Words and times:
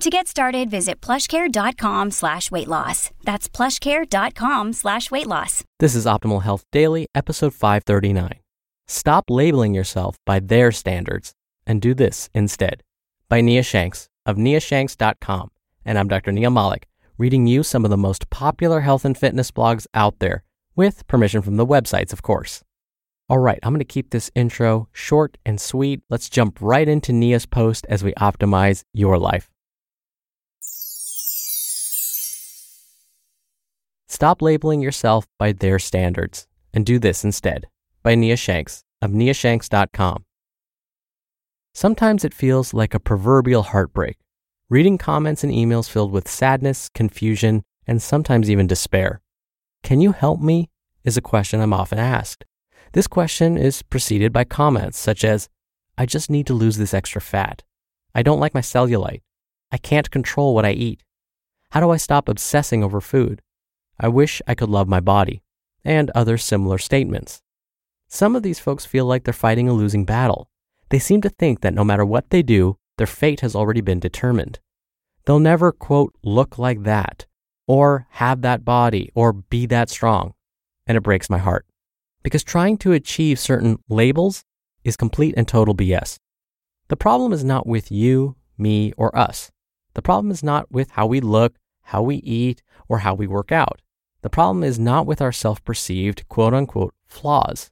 To 0.00 0.08
get 0.08 0.26
started, 0.28 0.70
visit 0.70 1.02
plushcare.com 1.02 2.10
slash 2.10 2.50
weight 2.50 2.68
loss. 2.68 3.10
That's 3.22 3.50
plushcare.com 3.50 4.72
slash 4.72 5.10
weight 5.10 5.26
loss. 5.26 5.62
This 5.78 5.94
is 5.94 6.06
Optimal 6.06 6.42
Health 6.42 6.64
Daily, 6.72 7.06
episode 7.14 7.52
539. 7.52 8.40
Stop 8.86 9.28
labeling 9.28 9.74
yourself 9.74 10.16
by 10.24 10.40
their 10.40 10.72
standards 10.72 11.34
and 11.66 11.82
do 11.82 11.92
this 11.92 12.30
instead. 12.32 12.82
By 13.28 13.42
Nia 13.42 13.62
Shanks 13.62 14.08
of 14.24 14.36
niashanks.com. 14.36 15.50
And 15.84 15.98
I'm 15.98 16.08
Dr. 16.08 16.32
Neal 16.32 16.48
Malik, 16.50 16.88
reading 17.18 17.46
you 17.46 17.62
some 17.62 17.84
of 17.84 17.90
the 17.90 17.98
most 17.98 18.30
popular 18.30 18.80
health 18.80 19.04
and 19.04 19.18
fitness 19.18 19.50
blogs 19.50 19.86
out 19.92 20.18
there, 20.18 20.44
with 20.74 21.06
permission 21.08 21.42
from 21.42 21.58
the 21.58 21.66
websites, 21.66 22.14
of 22.14 22.22
course. 22.22 22.64
All 23.28 23.38
right, 23.38 23.58
I'm 23.62 23.74
going 23.74 23.80
to 23.80 23.84
keep 23.84 24.12
this 24.12 24.30
intro 24.34 24.88
short 24.94 25.36
and 25.44 25.60
sweet. 25.60 26.00
Let's 26.08 26.30
jump 26.30 26.56
right 26.62 26.88
into 26.88 27.12
Nia's 27.12 27.44
post 27.44 27.84
as 27.90 28.02
we 28.02 28.14
optimize 28.14 28.82
your 28.94 29.18
life. 29.18 29.50
Stop 34.20 34.42
labeling 34.42 34.82
yourself 34.82 35.26
by 35.38 35.50
their 35.50 35.78
standards 35.78 36.46
and 36.74 36.84
do 36.84 36.98
this 36.98 37.24
instead. 37.24 37.66
By 38.02 38.14
Nia 38.14 38.36
Shanks 38.36 38.84
of 39.00 39.12
niashanks.com. 39.12 40.26
Sometimes 41.72 42.22
it 42.22 42.34
feels 42.34 42.74
like 42.74 42.92
a 42.92 43.00
proverbial 43.00 43.62
heartbreak, 43.62 44.18
reading 44.68 44.98
comments 44.98 45.42
and 45.42 45.50
emails 45.50 45.88
filled 45.88 46.12
with 46.12 46.28
sadness, 46.28 46.90
confusion, 46.90 47.62
and 47.86 48.02
sometimes 48.02 48.50
even 48.50 48.66
despair. 48.66 49.22
Can 49.82 50.02
you 50.02 50.12
help 50.12 50.38
me? 50.38 50.68
is 51.02 51.16
a 51.16 51.22
question 51.22 51.62
I'm 51.62 51.72
often 51.72 51.98
asked. 51.98 52.44
This 52.92 53.06
question 53.06 53.56
is 53.56 53.80
preceded 53.80 54.34
by 54.34 54.44
comments 54.44 54.98
such 54.98 55.24
as, 55.24 55.48
I 55.96 56.04
just 56.04 56.28
need 56.28 56.46
to 56.48 56.52
lose 56.52 56.76
this 56.76 56.92
extra 56.92 57.22
fat. 57.22 57.62
I 58.14 58.22
don't 58.22 58.38
like 58.38 58.52
my 58.52 58.60
cellulite. 58.60 59.22
I 59.72 59.78
can't 59.78 60.10
control 60.10 60.54
what 60.54 60.66
I 60.66 60.72
eat. 60.72 61.04
How 61.70 61.80
do 61.80 61.88
I 61.88 61.96
stop 61.96 62.28
obsessing 62.28 62.84
over 62.84 63.00
food? 63.00 63.40
I 64.02 64.08
wish 64.08 64.40
I 64.46 64.54
could 64.54 64.70
love 64.70 64.88
my 64.88 65.00
body, 65.00 65.42
and 65.84 66.10
other 66.10 66.38
similar 66.38 66.78
statements. 66.78 67.42
Some 68.08 68.34
of 68.34 68.42
these 68.42 68.58
folks 68.58 68.86
feel 68.86 69.04
like 69.04 69.24
they're 69.24 69.34
fighting 69.34 69.68
a 69.68 69.74
losing 69.74 70.06
battle. 70.06 70.48
They 70.88 70.98
seem 70.98 71.20
to 71.20 71.28
think 71.28 71.60
that 71.60 71.74
no 71.74 71.84
matter 71.84 72.04
what 72.04 72.30
they 72.30 72.42
do, 72.42 72.78
their 72.96 73.06
fate 73.06 73.40
has 73.40 73.54
already 73.54 73.82
been 73.82 74.00
determined. 74.00 74.58
They'll 75.26 75.38
never, 75.38 75.70
quote, 75.70 76.14
look 76.24 76.58
like 76.58 76.82
that, 76.84 77.26
or 77.66 78.06
have 78.12 78.40
that 78.40 78.64
body, 78.64 79.10
or 79.14 79.34
be 79.34 79.66
that 79.66 79.90
strong. 79.90 80.32
And 80.86 80.96
it 80.96 81.02
breaks 81.02 81.28
my 81.28 81.38
heart. 81.38 81.66
Because 82.22 82.42
trying 82.42 82.78
to 82.78 82.92
achieve 82.92 83.38
certain 83.38 83.78
labels 83.88 84.44
is 84.82 84.96
complete 84.96 85.34
and 85.36 85.46
total 85.46 85.74
BS. 85.74 86.18
The 86.88 86.96
problem 86.96 87.32
is 87.32 87.44
not 87.44 87.66
with 87.66 87.92
you, 87.92 88.36
me, 88.56 88.92
or 88.96 89.16
us. 89.16 89.52
The 89.94 90.02
problem 90.02 90.30
is 90.30 90.42
not 90.42 90.72
with 90.72 90.90
how 90.92 91.06
we 91.06 91.20
look, 91.20 91.54
how 91.82 92.02
we 92.02 92.16
eat, 92.16 92.62
or 92.88 92.98
how 92.98 93.14
we 93.14 93.26
work 93.26 93.52
out. 93.52 93.80
The 94.22 94.30
problem 94.30 94.62
is 94.62 94.78
not 94.78 95.06
with 95.06 95.22
our 95.22 95.32
self 95.32 95.64
perceived, 95.64 96.28
quote 96.28 96.54
unquote, 96.54 96.94
flaws. 97.06 97.70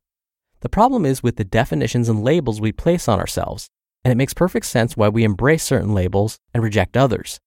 The 0.61 0.69
problem 0.69 1.05
is 1.05 1.23
with 1.23 1.37
the 1.37 1.45
definitions 1.45 2.09
and 2.09 2.25
labels 2.25 2.61
we 2.61 2.73
place 2.73 3.07
on 3.07 3.21
ourselves, 3.21 3.69
and 4.05 4.13
it 4.13 4.17
makes 4.17 4.35
perfect 4.35 4.67
sense 4.67 4.97
why 4.97 5.09
we 5.09 5.25
embrace 5.25 5.63
certain 5.65 5.95
labels 5.95 6.39
and 6.53 6.63
reject 6.63 6.97
others. 6.97 7.39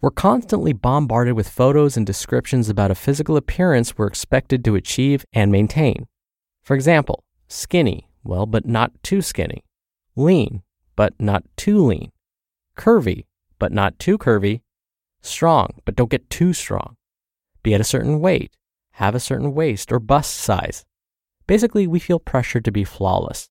We're 0.00 0.10
constantly 0.10 0.72
bombarded 0.72 1.34
with 1.34 1.48
photos 1.48 1.96
and 1.96 2.04
descriptions 2.04 2.68
about 2.68 2.90
a 2.90 2.96
physical 2.96 3.36
appearance 3.36 3.96
we're 3.96 4.08
expected 4.08 4.64
to 4.64 4.74
achieve 4.74 5.24
and 5.32 5.52
maintain. 5.52 6.08
For 6.62 6.74
example, 6.74 7.22
skinny, 7.48 8.08
well, 8.24 8.44
but 8.46 8.66
not 8.66 8.90
too 9.04 9.22
skinny. 9.22 9.64
Lean, 10.16 10.62
but 10.96 11.14
not 11.20 11.44
too 11.56 11.78
lean. 11.78 12.10
Curvy, 12.76 13.26
but 13.60 13.72
not 13.72 13.98
too 14.00 14.18
curvy. 14.18 14.60
Strong, 15.20 15.80
but 15.84 15.94
don't 15.94 16.10
get 16.10 16.28
too 16.28 16.52
strong. 16.52 16.96
Be 17.62 17.74
at 17.74 17.80
a 17.80 17.84
certain 17.84 18.20
weight. 18.20 18.56
Have 18.92 19.14
a 19.14 19.20
certain 19.20 19.54
waist 19.54 19.92
or 19.92 19.98
bust 19.98 20.34
size. 20.34 20.84
Basically, 21.46 21.86
we 21.86 21.98
feel 21.98 22.18
pressured 22.18 22.64
to 22.64 22.72
be 22.72 22.84
flawless. 22.84 23.48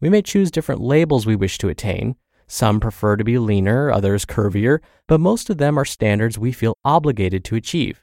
We 0.00 0.08
may 0.08 0.22
choose 0.22 0.50
different 0.50 0.80
labels 0.80 1.26
we 1.26 1.36
wish 1.36 1.58
to 1.58 1.68
attain. 1.68 2.16
Some 2.46 2.80
prefer 2.80 3.16
to 3.16 3.24
be 3.24 3.38
leaner, 3.38 3.90
others 3.90 4.24
curvier, 4.24 4.78
but 5.06 5.20
most 5.20 5.50
of 5.50 5.58
them 5.58 5.78
are 5.78 5.84
standards 5.84 6.38
we 6.38 6.52
feel 6.52 6.76
obligated 6.84 7.44
to 7.44 7.56
achieve. 7.56 8.02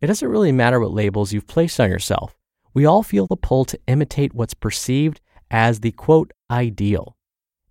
It 0.00 0.06
doesn't 0.06 0.28
really 0.28 0.52
matter 0.52 0.80
what 0.80 0.92
labels 0.92 1.32
you've 1.32 1.46
placed 1.46 1.80
on 1.80 1.90
yourself. 1.90 2.36
We 2.72 2.86
all 2.86 3.02
feel 3.02 3.26
the 3.26 3.36
pull 3.36 3.64
to 3.66 3.80
imitate 3.86 4.34
what's 4.34 4.54
perceived 4.54 5.20
as 5.50 5.80
the 5.80 5.92
quote 5.92 6.32
ideal. 6.50 7.16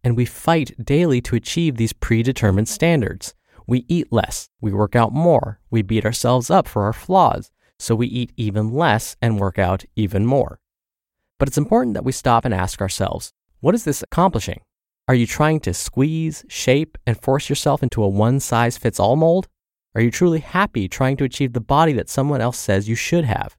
And 0.04 0.16
we 0.16 0.26
fight 0.26 0.72
daily 0.84 1.22
to 1.22 1.36
achieve 1.36 1.78
these 1.78 1.94
predetermined 1.94 2.70
standards. 2.70 3.34
We 3.66 3.86
eat 3.88 4.12
less, 4.12 4.50
we 4.62 4.74
work 4.74 4.96
out 4.96 5.14
more, 5.14 5.60
we 5.70 5.82
beat 5.82 6.06
ourselves 6.06 6.50
up 6.50 6.68
for 6.68 6.84
our 6.84 6.94
flaws, 6.94 7.52
so 7.80 7.96
we 7.96 8.08
eat 8.08 8.32
even 8.38 8.74
less 8.74 9.16
and 9.22 9.40
work 9.40 9.58
out 9.58 9.86
even 9.96 10.26
more. 10.26 10.60
But 11.40 11.48
it's 11.48 11.58
important 11.58 11.94
that 11.94 12.06
we 12.06 12.12
stop 12.12 12.46
and 12.46 12.54
ask 12.54 12.82
ourselves 12.82 13.34
what 13.60 13.76
is 13.76 13.86
this 13.86 14.04
accomplishing? 14.04 14.62
Are 15.08 15.16
you 15.16 15.26
trying 15.26 15.60
to 15.62 15.74
squeeze, 15.74 16.46
shape, 16.48 16.98
and 17.06 17.22
force 17.22 17.50
yourself 17.50 17.84
into 17.84 18.04
a 18.04 18.08
one 18.08 18.40
size 18.40 18.78
fits 18.78 19.00
all 19.00 19.16
mold? 19.16 19.48
Are 19.96 20.02
you 20.02 20.12
truly 20.12 20.40
happy 20.40 20.88
trying 20.88 21.18
to 21.18 21.24
achieve 21.24 21.54
the 21.54 21.62
body 21.62 21.94
that 21.94 22.10
someone 22.10 22.42
else 22.42 22.58
says 22.58 22.90
you 22.90 22.96
should 22.96 23.26
have? 23.26 23.56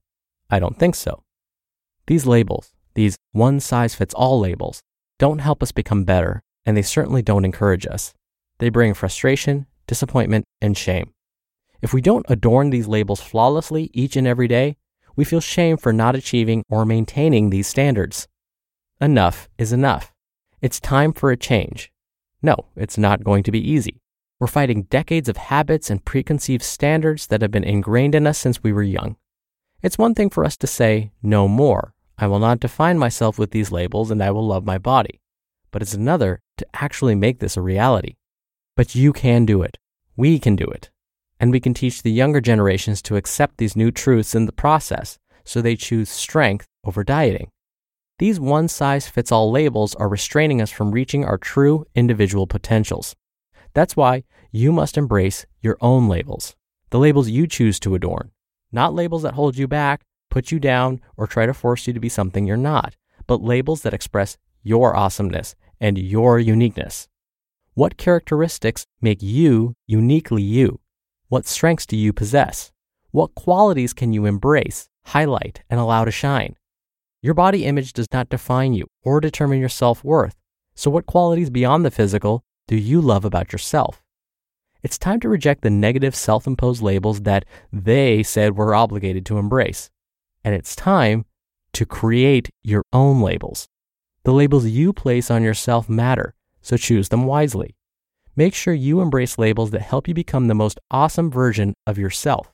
I 0.50 0.58
don't 0.58 0.78
think 0.78 0.94
so. 0.94 1.22
These 2.06 2.26
labels, 2.26 2.72
these 2.94 3.16
one 3.32 3.60
size 3.60 3.94
fits 3.94 4.14
all 4.14 4.40
labels, 4.40 4.80
don't 5.18 5.38
help 5.38 5.62
us 5.62 5.72
become 5.72 6.04
better, 6.04 6.42
and 6.66 6.76
they 6.76 6.82
certainly 6.82 7.22
don't 7.22 7.44
encourage 7.44 7.86
us. 7.86 8.14
They 8.58 8.68
bring 8.68 8.94
frustration, 8.94 9.66
disappointment, 9.86 10.44
and 10.60 10.76
shame. 10.76 11.12
If 11.82 11.92
we 11.92 12.00
don't 12.00 12.26
adorn 12.28 12.70
these 12.70 12.88
labels 12.88 13.20
flawlessly 13.20 13.90
each 13.92 14.16
and 14.16 14.26
every 14.26 14.48
day, 14.48 14.76
we 15.16 15.24
feel 15.24 15.40
shame 15.40 15.76
for 15.76 15.92
not 15.92 16.14
achieving 16.14 16.64
or 16.68 16.84
maintaining 16.84 17.50
these 17.50 17.66
standards. 17.66 18.26
Enough 19.00 19.48
is 19.58 19.72
enough. 19.72 20.12
It's 20.62 20.80
time 20.80 21.12
for 21.12 21.30
a 21.30 21.36
change. 21.36 21.92
No, 22.42 22.56
it's 22.76 22.98
not 22.98 23.24
going 23.24 23.42
to 23.42 23.52
be 23.52 23.70
easy. 23.70 24.00
We're 24.40 24.46
fighting 24.46 24.84
decades 24.84 25.28
of 25.28 25.36
habits 25.36 25.90
and 25.90 26.04
preconceived 26.04 26.62
standards 26.62 27.26
that 27.28 27.42
have 27.42 27.50
been 27.50 27.64
ingrained 27.64 28.14
in 28.14 28.26
us 28.26 28.38
since 28.38 28.62
we 28.62 28.72
were 28.72 28.82
young. 28.82 29.16
It's 29.82 29.98
one 29.98 30.14
thing 30.14 30.30
for 30.30 30.44
us 30.44 30.56
to 30.58 30.66
say, 30.66 31.12
no 31.22 31.46
more. 31.46 31.94
I 32.16 32.26
will 32.26 32.38
not 32.38 32.60
define 32.60 32.98
myself 32.98 33.38
with 33.38 33.50
these 33.50 33.72
labels 33.72 34.10
and 34.10 34.22
I 34.22 34.30
will 34.30 34.46
love 34.46 34.64
my 34.64 34.78
body. 34.78 35.20
But 35.70 35.82
it's 35.82 35.94
another 35.94 36.40
to 36.58 36.66
actually 36.72 37.14
make 37.14 37.40
this 37.40 37.56
a 37.56 37.62
reality. 37.62 38.14
But 38.76 38.94
you 38.94 39.12
can 39.12 39.46
do 39.46 39.62
it. 39.62 39.78
We 40.16 40.38
can 40.38 40.56
do 40.56 40.66
it 40.66 40.90
and 41.40 41.50
we 41.50 41.60
can 41.60 41.74
teach 41.74 42.02
the 42.02 42.10
younger 42.10 42.40
generations 42.40 43.02
to 43.02 43.16
accept 43.16 43.58
these 43.58 43.76
new 43.76 43.90
truths 43.90 44.34
in 44.34 44.46
the 44.46 44.52
process 44.52 45.18
so 45.44 45.60
they 45.60 45.76
choose 45.76 46.08
strength 46.08 46.66
over 46.84 47.04
dieting. 47.04 47.50
These 48.18 48.38
one 48.38 48.68
size 48.68 49.08
fits 49.08 49.32
all 49.32 49.50
labels 49.50 49.94
are 49.96 50.08
restraining 50.08 50.62
us 50.62 50.70
from 50.70 50.92
reaching 50.92 51.24
our 51.24 51.36
true 51.36 51.84
individual 51.94 52.46
potentials. 52.46 53.14
That's 53.74 53.96
why 53.96 54.24
you 54.52 54.72
must 54.72 54.96
embrace 54.96 55.44
your 55.60 55.76
own 55.80 56.08
labels, 56.08 56.54
the 56.90 56.98
labels 56.98 57.28
you 57.28 57.46
choose 57.46 57.80
to 57.80 57.94
adorn, 57.94 58.30
not 58.70 58.94
labels 58.94 59.22
that 59.22 59.34
hold 59.34 59.58
you 59.58 59.66
back, 59.66 60.02
put 60.30 60.52
you 60.52 60.60
down, 60.60 61.00
or 61.16 61.26
try 61.26 61.44
to 61.44 61.52
force 61.52 61.86
you 61.86 61.92
to 61.92 62.00
be 62.00 62.08
something 62.08 62.46
you're 62.46 62.56
not, 62.56 62.96
but 63.26 63.42
labels 63.42 63.82
that 63.82 63.92
express 63.94 64.38
your 64.62 64.96
awesomeness 64.96 65.56
and 65.80 65.98
your 65.98 66.38
uniqueness. 66.38 67.08
What 67.74 67.96
characteristics 67.96 68.86
make 69.00 69.22
you 69.22 69.74
uniquely 69.86 70.42
you? 70.42 70.80
What 71.28 71.46
strengths 71.46 71.86
do 71.86 71.96
you 71.96 72.12
possess? 72.12 72.72
What 73.10 73.34
qualities 73.34 73.92
can 73.92 74.12
you 74.12 74.26
embrace 74.26 74.88
highlight, 75.04 75.62
and 75.70 75.78
allow 75.78 76.04
to 76.04 76.10
shine. 76.10 76.56
Your 77.22 77.34
body 77.34 77.64
image 77.64 77.92
does 77.92 78.08
not 78.12 78.28
define 78.28 78.74
you 78.74 78.86
or 79.02 79.20
determine 79.20 79.60
your 79.60 79.68
self 79.68 80.04
worth. 80.04 80.36
So, 80.74 80.90
what 80.90 81.06
qualities 81.06 81.50
beyond 81.50 81.84
the 81.84 81.90
physical 81.90 82.44
do 82.66 82.76
you 82.76 83.00
love 83.00 83.24
about 83.24 83.52
yourself? 83.52 84.02
It's 84.82 84.98
time 84.98 85.20
to 85.20 85.28
reject 85.28 85.62
the 85.62 85.70
negative 85.70 86.14
self 86.14 86.46
imposed 86.46 86.82
labels 86.82 87.22
that 87.22 87.44
they 87.72 88.22
said 88.22 88.56
we're 88.56 88.74
obligated 88.74 89.24
to 89.26 89.38
embrace. 89.38 89.90
And 90.44 90.54
it's 90.54 90.76
time 90.76 91.24
to 91.72 91.86
create 91.86 92.50
your 92.62 92.84
own 92.92 93.22
labels. 93.22 93.66
The 94.24 94.32
labels 94.32 94.66
you 94.66 94.92
place 94.92 95.30
on 95.30 95.42
yourself 95.42 95.88
matter, 95.88 96.34
so 96.64 96.76
choose 96.76 97.10
them 97.10 97.24
wisely. 97.26 97.76
Make 98.34 98.54
sure 98.54 98.74
you 98.74 99.00
embrace 99.00 99.38
labels 99.38 99.70
that 99.70 99.82
help 99.82 100.08
you 100.08 100.14
become 100.14 100.48
the 100.48 100.54
most 100.54 100.80
awesome 100.90 101.30
version 101.30 101.74
of 101.86 101.98
yourself. 101.98 102.52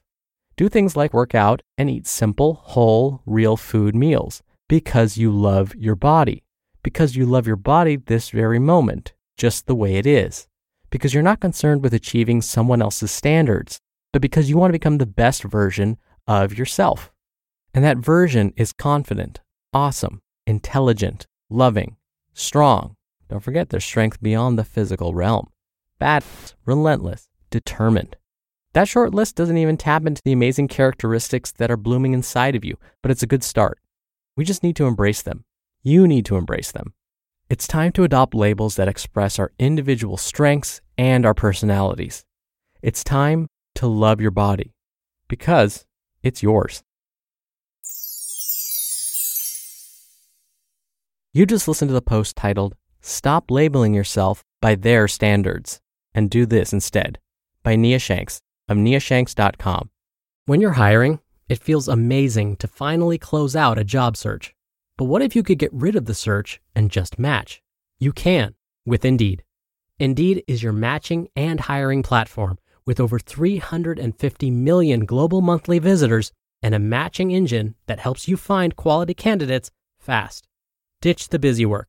Do 0.56 0.68
things 0.68 0.94
like 0.94 1.14
work 1.14 1.34
out 1.34 1.62
and 1.78 1.88
eat 1.88 2.06
simple, 2.06 2.54
whole, 2.62 3.22
real 3.24 3.56
food 3.56 3.94
meals 3.94 4.42
because 4.68 5.16
you 5.16 5.32
love 5.32 5.74
your 5.74 5.94
body, 5.94 6.42
because 6.82 7.16
you 7.16 7.24
love 7.24 7.46
your 7.46 7.56
body 7.56 7.96
this 7.96 8.28
very 8.28 8.58
moment, 8.58 9.14
just 9.38 9.66
the 9.66 9.74
way 9.74 9.96
it 9.96 10.06
is, 10.06 10.46
because 10.90 11.14
you're 11.14 11.22
not 11.22 11.40
concerned 11.40 11.82
with 11.82 11.94
achieving 11.94 12.42
someone 12.42 12.82
else's 12.82 13.10
standards, 13.10 13.78
but 14.12 14.20
because 14.20 14.50
you 14.50 14.58
want 14.58 14.68
to 14.68 14.78
become 14.78 14.98
the 14.98 15.06
best 15.06 15.44
version 15.44 15.96
of 16.26 16.58
yourself. 16.58 17.10
And 17.72 17.84
that 17.84 17.96
version 17.96 18.52
is 18.56 18.72
confident, 18.72 19.40
awesome, 19.72 20.20
intelligent, 20.46 21.26
loving, 21.48 21.96
strong. 22.34 22.96
Don't 23.30 23.40
forget 23.40 23.70
their 23.70 23.78
strength 23.78 24.20
beyond 24.20 24.58
the 24.58 24.64
physical 24.64 25.14
realm. 25.14 25.46
Badass, 26.00 26.54
relentless, 26.66 27.28
determined. 27.48 28.16
That 28.72 28.88
short 28.88 29.14
list 29.14 29.36
doesn't 29.36 29.56
even 29.56 29.76
tap 29.76 30.04
into 30.04 30.20
the 30.24 30.32
amazing 30.32 30.66
characteristics 30.66 31.52
that 31.52 31.70
are 31.70 31.76
blooming 31.76 32.12
inside 32.12 32.56
of 32.56 32.64
you, 32.64 32.76
but 33.02 33.12
it's 33.12 33.22
a 33.22 33.28
good 33.28 33.44
start. 33.44 33.78
We 34.36 34.44
just 34.44 34.64
need 34.64 34.74
to 34.76 34.86
embrace 34.86 35.22
them. 35.22 35.44
You 35.84 36.08
need 36.08 36.24
to 36.26 36.36
embrace 36.36 36.72
them. 36.72 36.92
It's 37.48 37.68
time 37.68 37.92
to 37.92 38.02
adopt 38.02 38.34
labels 38.34 38.74
that 38.74 38.88
express 38.88 39.38
our 39.38 39.52
individual 39.60 40.16
strengths 40.16 40.80
and 40.98 41.24
our 41.24 41.34
personalities. 41.34 42.24
It's 42.82 43.04
time 43.04 43.46
to 43.76 43.86
love 43.86 44.20
your 44.20 44.32
body 44.32 44.72
because 45.28 45.86
it's 46.24 46.42
yours. 46.42 46.82
You 51.32 51.46
just 51.46 51.68
listened 51.68 51.90
to 51.90 51.94
the 51.94 52.02
post 52.02 52.34
titled, 52.34 52.74
Stop 53.02 53.50
Labeling 53.50 53.94
Yourself 53.94 54.44
by 54.60 54.74
Their 54.74 55.08
Standards 55.08 55.80
and 56.14 56.28
Do 56.28 56.44
This 56.44 56.72
Instead 56.72 57.18
by 57.62 57.74
Nia 57.74 57.98
Shanks 57.98 58.42
of 58.68 58.76
niashanks.com. 58.76 59.90
When 60.44 60.60
you're 60.60 60.72
hiring, 60.72 61.20
it 61.48 61.62
feels 61.62 61.88
amazing 61.88 62.56
to 62.56 62.68
finally 62.68 63.16
close 63.16 63.56
out 63.56 63.78
a 63.78 63.84
job 63.84 64.16
search. 64.16 64.54
But 64.98 65.06
what 65.06 65.22
if 65.22 65.34
you 65.34 65.42
could 65.42 65.58
get 65.58 65.72
rid 65.72 65.96
of 65.96 66.04
the 66.04 66.14
search 66.14 66.60
and 66.74 66.90
just 66.90 67.18
match? 67.18 67.62
You 67.98 68.12
can 68.12 68.54
with 68.84 69.04
Indeed. 69.04 69.44
Indeed 69.98 70.44
is 70.46 70.62
your 70.62 70.72
matching 70.72 71.28
and 71.34 71.60
hiring 71.60 72.02
platform 72.02 72.58
with 72.84 73.00
over 73.00 73.18
350 73.18 74.50
million 74.50 75.06
global 75.06 75.40
monthly 75.40 75.78
visitors 75.78 76.32
and 76.62 76.74
a 76.74 76.78
matching 76.78 77.30
engine 77.30 77.76
that 77.86 78.00
helps 78.00 78.28
you 78.28 78.36
find 78.36 78.76
quality 78.76 79.14
candidates 79.14 79.70
fast. 79.98 80.46
Ditch 81.00 81.30
the 81.30 81.38
busy 81.38 81.64
work. 81.64 81.88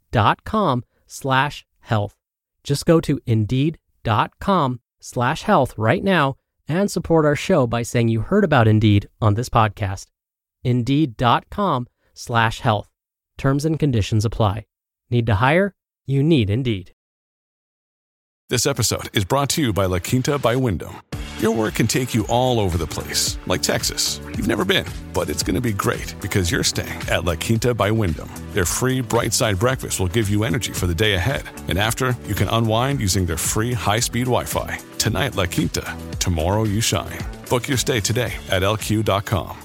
indeed.com 0.11 0.83
slash 1.07 1.65
health. 1.79 2.15
Just 2.63 2.85
go 2.85 2.99
to 3.01 3.19
indeed.com 3.25 4.79
slash 4.99 5.43
health 5.43 5.77
right 5.77 6.03
now 6.03 6.35
and 6.67 6.89
support 6.91 7.25
our 7.25 7.35
show 7.35 7.67
by 7.67 7.81
saying 7.81 8.07
you 8.09 8.21
heard 8.21 8.43
about 8.43 8.67
Indeed 8.67 9.09
on 9.21 9.33
this 9.33 9.49
podcast. 9.49 10.05
Indeed.com 10.63 11.87
slash 12.13 12.59
health. 12.61 12.89
Terms 13.37 13.65
and 13.65 13.79
conditions 13.79 14.25
apply. 14.25 14.65
Need 15.09 15.25
to 15.25 15.35
hire? 15.35 15.73
You 16.05 16.23
need 16.23 16.49
Indeed. 16.49 16.93
This 18.49 18.65
episode 18.65 19.09
is 19.17 19.25
brought 19.25 19.49
to 19.51 19.61
you 19.61 19.73
by 19.73 19.85
La 19.85 19.99
Quinta 19.99 20.37
by 20.37 20.55
Wyndham. 20.55 21.01
Your 21.41 21.55
work 21.55 21.73
can 21.73 21.87
take 21.87 22.13
you 22.13 22.23
all 22.27 22.59
over 22.59 22.77
the 22.77 22.85
place, 22.85 23.39
like 23.47 23.63
Texas. 23.63 24.21
You've 24.27 24.47
never 24.47 24.63
been, 24.63 24.85
but 25.11 25.27
it's 25.27 25.41
going 25.41 25.55
to 25.55 25.59
be 25.59 25.73
great 25.73 26.13
because 26.21 26.51
you're 26.51 26.63
staying 26.63 27.01
at 27.09 27.25
La 27.25 27.33
Quinta 27.33 27.73
by 27.73 27.89
Wyndham. 27.89 28.29
Their 28.53 28.63
free 28.63 29.01
bright 29.01 29.33
side 29.33 29.57
breakfast 29.57 29.99
will 29.99 30.07
give 30.07 30.29
you 30.29 30.43
energy 30.43 30.71
for 30.71 30.85
the 30.85 30.93
day 30.93 31.15
ahead. 31.15 31.41
And 31.67 31.79
after, 31.79 32.15
you 32.27 32.35
can 32.35 32.47
unwind 32.49 32.99
using 32.99 33.25
their 33.25 33.39
free 33.39 33.73
high 33.73 34.01
speed 34.01 34.25
Wi 34.25 34.45
Fi. 34.45 34.77
Tonight, 34.99 35.35
La 35.35 35.47
Quinta. 35.47 35.97
Tomorrow, 36.19 36.65
you 36.65 36.79
shine. 36.79 37.17
Book 37.49 37.67
your 37.67 37.79
stay 37.79 37.99
today 37.99 38.33
at 38.51 38.61
lq.com. 38.61 39.57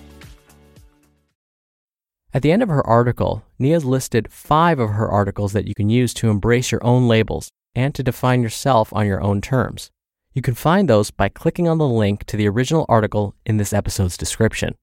At 2.32 2.40
the 2.40 2.52
end 2.52 2.62
of 2.62 2.70
her 2.70 2.86
article, 2.86 3.44
Nia's 3.58 3.84
listed 3.84 4.32
five 4.32 4.78
of 4.78 4.92
her 4.92 5.10
articles 5.10 5.52
that 5.52 5.66
you 5.66 5.74
can 5.74 5.90
use 5.90 6.14
to 6.14 6.30
embrace 6.30 6.72
your 6.72 6.82
own 6.82 7.06
labels 7.06 7.50
and 7.74 7.94
to 7.94 8.02
define 8.02 8.42
yourself 8.42 8.94
on 8.94 9.06
your 9.06 9.22
own 9.22 9.42
terms. 9.42 9.90
You 10.36 10.42
can 10.42 10.54
find 10.54 10.86
those 10.86 11.10
by 11.10 11.30
clicking 11.30 11.66
on 11.66 11.78
the 11.78 11.88
link 11.88 12.24
to 12.24 12.36
the 12.36 12.46
original 12.46 12.84
article 12.90 13.34
in 13.46 13.56
this 13.56 13.72
episode's 13.72 14.18
description. 14.18 14.74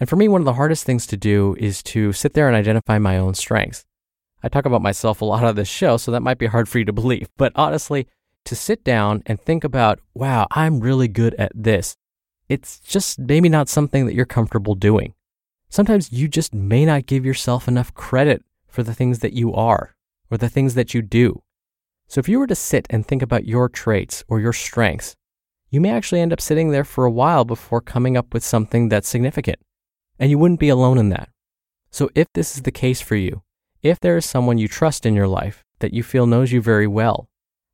And 0.00 0.08
for 0.08 0.16
me, 0.16 0.26
one 0.26 0.40
of 0.40 0.46
the 0.46 0.54
hardest 0.54 0.84
things 0.84 1.06
to 1.08 1.18
do 1.18 1.54
is 1.58 1.82
to 1.82 2.14
sit 2.14 2.32
there 2.32 2.48
and 2.48 2.56
identify 2.56 2.98
my 2.98 3.18
own 3.18 3.34
strengths. 3.34 3.84
I 4.42 4.48
talk 4.48 4.64
about 4.64 4.80
myself 4.80 5.20
a 5.20 5.26
lot 5.26 5.44
on 5.44 5.54
this 5.54 5.68
show, 5.68 5.98
so 5.98 6.10
that 6.10 6.22
might 6.22 6.38
be 6.38 6.46
hard 6.46 6.66
for 6.66 6.78
you 6.78 6.86
to 6.86 6.94
believe. 6.94 7.28
But 7.36 7.52
honestly, 7.56 8.08
to 8.46 8.56
sit 8.56 8.82
down 8.82 9.22
and 9.26 9.38
think 9.38 9.64
about, 9.64 10.00
wow, 10.14 10.46
I'm 10.50 10.80
really 10.80 11.08
good 11.08 11.34
at 11.34 11.52
this, 11.54 11.94
it's 12.48 12.80
just 12.80 13.18
maybe 13.18 13.50
not 13.50 13.68
something 13.68 14.06
that 14.06 14.14
you're 14.14 14.24
comfortable 14.24 14.74
doing. 14.74 15.12
Sometimes 15.68 16.10
you 16.10 16.26
just 16.26 16.54
may 16.54 16.86
not 16.86 17.04
give 17.04 17.26
yourself 17.26 17.68
enough 17.68 17.92
credit 17.92 18.42
for 18.66 18.82
the 18.82 18.94
things 18.94 19.18
that 19.18 19.34
you 19.34 19.52
are 19.52 19.94
or 20.30 20.38
the 20.38 20.48
things 20.48 20.74
that 20.74 20.94
you 20.94 21.02
do. 21.02 21.42
So 22.10 22.18
if 22.18 22.28
you 22.28 22.40
were 22.40 22.48
to 22.48 22.56
sit 22.56 22.88
and 22.90 23.06
think 23.06 23.22
about 23.22 23.46
your 23.46 23.68
traits 23.68 24.24
or 24.26 24.40
your 24.40 24.52
strengths, 24.52 25.14
you 25.70 25.80
may 25.80 25.90
actually 25.90 26.20
end 26.20 26.32
up 26.32 26.40
sitting 26.40 26.72
there 26.72 26.82
for 26.82 27.04
a 27.04 27.10
while 27.10 27.44
before 27.44 27.80
coming 27.80 28.16
up 28.16 28.34
with 28.34 28.42
something 28.42 28.88
that's 28.88 29.08
significant. 29.08 29.60
And 30.18 30.28
you 30.28 30.36
wouldn't 30.36 30.58
be 30.58 30.70
alone 30.70 30.98
in 30.98 31.10
that. 31.10 31.28
So 31.92 32.10
if 32.16 32.26
this 32.34 32.56
is 32.56 32.62
the 32.62 32.72
case 32.72 33.00
for 33.00 33.14
you, 33.14 33.42
if 33.80 34.00
there 34.00 34.16
is 34.16 34.26
someone 34.26 34.58
you 34.58 34.66
trust 34.66 35.06
in 35.06 35.14
your 35.14 35.28
life 35.28 35.64
that 35.78 35.94
you 35.94 36.02
feel 36.02 36.26
knows 36.26 36.50
you 36.50 36.60
very 36.60 36.88
well, 36.88 37.28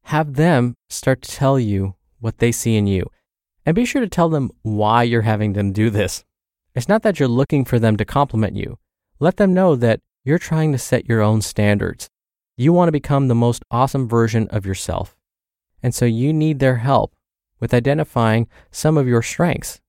have 0.05 0.35
them 0.35 0.75
start 0.91 1.23
to 1.23 1.31
tell 1.31 1.59
you 1.59 1.95
what 2.21 2.37
they 2.37 2.53
see 2.53 2.77
in 2.77 2.87
you. 2.87 3.11
And 3.65 3.75
be 3.75 3.87
sure 3.87 4.03
to 4.03 4.09
tell 4.09 4.29
them 4.29 4.51
why 4.61 5.03
you're 5.03 5.23
having 5.23 5.55
them 5.55 5.73
do 5.73 5.89
this. 5.89 6.27
It's 6.75 6.91
not 6.91 7.03
that 7.05 7.19
you're 7.19 7.27
looking 7.27 7.65
for 7.65 7.79
them 7.79 7.97
to 7.97 8.05
compliment 8.05 8.55
you. 8.55 8.79
Let 9.19 9.39
them 9.39 9.55
know 9.55 9.77
that 9.77 10.01
you're 10.25 10.39
trying 10.39 10.73
to 10.73 10.79
set 10.79 11.09
your 11.09 11.23
own 11.23 11.41
standards 11.41 12.11
you 12.57 12.73
want 12.73 12.89
to 12.89 12.93
become 12.93 13.29
the 13.29 13.35
most 13.35 13.63
awesome 13.71 14.09
version 14.09 14.49
of 14.49 14.65
yourself. 14.65 15.17
And 15.83 15.95
so 15.95 16.05
you 16.05 16.33
need 16.33 16.59
their 16.59 16.77
help 16.77 17.15
with 17.61 17.75
identifying 17.75 18.49
some 18.71 18.97
of 18.97 19.07
your 19.07 19.23
strengths. 19.23 19.81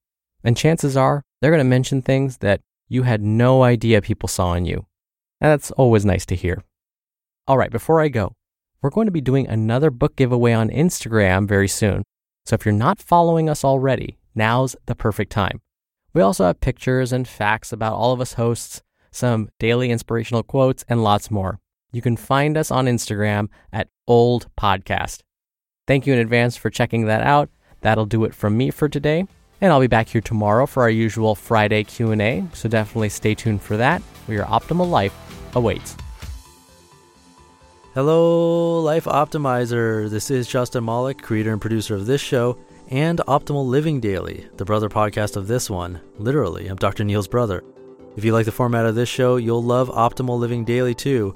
And 0.44 0.58
chances 0.58 0.98
are 0.98 1.24
they're 1.42 1.52
going 1.52 1.60
to 1.60 1.64
mention 1.64 2.02
things 2.02 2.38
that 2.38 2.62
you 2.88 3.04
had 3.04 3.22
no 3.22 3.64
idea 3.64 4.02
people 4.02 4.28
saw 4.28 4.54
in 4.54 4.66
you. 4.66 4.86
And 5.40 5.52
that's 5.52 5.72
always 5.72 6.06
nice 6.06 6.26
to 6.28 6.36
hear. 6.36 6.64
All 7.48 7.58
right, 7.58 7.72
before 7.72 8.02
I 8.02 8.08
go, 8.10 8.34
we're 8.82 8.90
going 8.90 9.08
to 9.08 9.12
be 9.12 9.22
doing 9.22 9.48
another 9.48 9.90
book 9.90 10.16
giveaway 10.16 10.54
on 10.54 10.70
Instagram 10.70 11.48
very 11.48 11.68
soon. 11.68 12.04
So 12.46 12.54
if 12.56 12.66
you're 12.66 12.74
not 12.74 13.00
following 13.00 13.50
us 13.50 13.64
already, 13.64 14.18
now's 14.36 14.76
the 14.86 14.96
perfect 14.96 15.32
time. 15.32 15.62
We 16.14 16.22
also 16.22 16.46
have 16.46 16.62
pictures 16.62 17.12
and 17.12 17.28
facts 17.28 17.72
about 17.72 17.94
all 17.94 18.14
of 18.14 18.22
us 18.22 18.34
hosts, 18.34 18.82
some 19.12 19.50
daily 19.60 19.92
inspirational 19.92 20.44
quotes, 20.44 20.84
and 20.88 21.04
lots 21.04 21.30
more. 21.30 21.60
You 21.92 22.02
can 22.02 22.18
find 22.18 22.58
us 22.58 22.70
on 22.70 22.86
Instagram 22.86 23.48
at 23.72 23.88
Old 24.08 24.48
Podcast. 24.60 25.22
Thank 25.88 26.06
you 26.06 26.14
in 26.14 26.20
advance 26.20 26.58
for 26.58 26.70
checking 26.70 27.06
that 27.06 27.22
out. 27.22 27.50
That'll 27.80 28.06
do 28.06 28.26
it 28.26 28.36
from 28.36 28.58
me 28.58 28.72
for 28.72 28.90
today, 28.90 29.26
and 29.62 29.72
I'll 29.72 29.80
be 29.80 29.88
back 29.88 30.10
here 30.10 30.20
tomorrow 30.20 30.66
for 30.66 30.84
our 30.84 30.90
usual 30.90 31.34
Friday 31.34 31.86
Q&A, 31.86 32.46
so 32.52 32.68
definitely 32.68 33.08
stay 33.08 33.36
tuned 33.36 33.62
for 33.62 33.78
that. 33.78 34.02
Where 34.26 34.38
your 34.38 34.48
optimal 34.48 34.90
life 34.90 35.14
awaits. 35.56 35.96
Hello, 37.94 38.82
Life 38.82 39.06
Optimizer. 39.06 40.10
This 40.10 40.30
is 40.30 40.46
Justin 40.46 40.84
Malik, 40.84 41.22
creator 41.22 41.54
and 41.54 41.62
producer 41.62 41.96
of 41.96 42.06
this 42.06 42.22
show 42.22 42.58
and 42.90 43.20
Optimal 43.20 43.66
Living 43.66 44.02
Daily, 44.02 44.48
the 44.58 44.66
brother 44.66 44.90
podcast 44.90 45.38
of 45.38 45.48
this 45.48 45.70
one. 45.70 46.02
Literally, 46.18 46.68
I'm 46.68 46.76
Dr. 46.76 47.06
Neal's 47.06 47.28
brother. 47.30 47.64
If 48.18 48.26
you 48.26 48.34
like 48.34 48.46
the 48.46 48.52
format 48.52 48.86
of 48.86 48.96
this 48.96 49.10
show, 49.10 49.38
you'll 49.38 49.64
love 49.64 49.90
Optimal 49.90 50.38
Living 50.38 50.66
Daily 50.66 50.94
too, 50.94 51.36